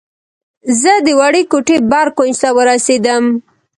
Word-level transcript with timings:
زه 0.81 0.91
د 1.05 1.07
وړې 1.19 1.43
کوټې 1.51 1.77
بر 1.91 2.07
کونج 2.17 2.35
ته 2.41 2.49
ورسېدم. 2.57 3.23